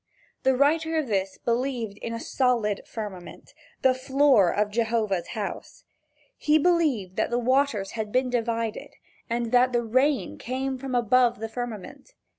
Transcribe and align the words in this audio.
The 0.41 0.55
writer 0.57 0.97
of 0.97 1.05
this 1.05 1.37
believed 1.37 1.99
in 1.99 2.11
a 2.11 2.19
solid 2.19 2.81
firmament 2.87 3.53
the 3.83 3.93
floor 3.93 4.51
of 4.51 4.71
Jehovah's 4.71 5.27
house. 5.37 5.83
He 6.37 6.57
believed 6.57 7.17
that 7.17 7.29
the 7.29 7.37
waters 7.37 7.91
had 7.91 8.11
been 8.11 8.31
divided, 8.31 8.95
and 9.29 9.51
that 9.51 9.73
the 9.73 9.83
rain 9.83 10.39
came 10.39 10.79
from 10.79 10.95
above 10.95 11.37
the 11.39 11.47
firmament. 11.47 12.15